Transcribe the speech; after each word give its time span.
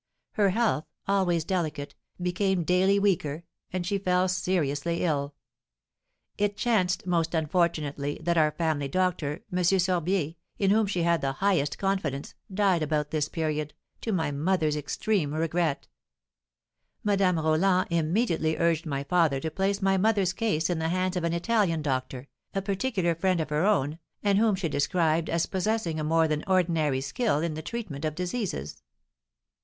Her 0.31 0.49
health, 0.49 0.85
always 1.07 1.43
delicate, 1.45 1.93
became 2.19 2.63
daily 2.63 2.97
weaker, 2.97 3.43
and 3.71 3.85
she 3.85 3.99
fell 3.99 4.27
seriously 4.27 5.03
ill. 5.03 5.35
It 6.39 6.57
chanced, 6.57 7.05
most 7.05 7.35
unfortunately, 7.35 8.17
that 8.23 8.35
our 8.35 8.49
family 8.49 8.87
doctor, 8.87 9.43
M. 9.55 9.63
Sorbier, 9.63 10.33
in 10.57 10.71
whom 10.71 10.87
she 10.87 11.03
had 11.03 11.21
the 11.21 11.33
highest 11.33 11.77
confidence, 11.77 12.33
died 12.51 12.81
about 12.81 13.11
this 13.11 13.29
period, 13.29 13.75
to 14.01 14.11
my 14.11 14.31
mother's 14.31 14.75
extreme 14.75 15.35
regret. 15.35 15.87
Madame 17.03 17.37
Roland 17.37 17.87
immediately 17.91 18.57
urged 18.57 18.87
my 18.87 19.03
father 19.03 19.39
to 19.39 19.51
place 19.51 19.83
my 19.83 19.97
mother's 19.97 20.33
case 20.33 20.67
in 20.67 20.79
the 20.79 20.89
hands 20.89 21.15
of 21.15 21.23
an 21.23 21.33
Italian 21.33 21.83
doctor, 21.83 22.27
a 22.55 22.61
particular 22.63 23.13
friend 23.13 23.39
of 23.39 23.51
her 23.51 23.67
own, 23.67 23.99
and 24.23 24.39
whom 24.39 24.55
she 24.55 24.67
described 24.67 25.29
as 25.29 25.45
possessing 25.45 25.99
a 25.99 26.03
more 26.03 26.27
than 26.27 26.43
ordinary 26.47 27.01
skill 27.01 27.37
in 27.39 27.53
the 27.53 27.61
treatment 27.61 28.03
of 28.03 28.15
diseases. 28.15 28.81